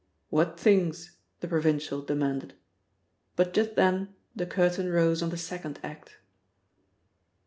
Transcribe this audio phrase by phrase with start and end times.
[0.31, 2.55] "What things?" the provincial demanded.
[3.35, 6.17] But just then the curtain rose on the second act.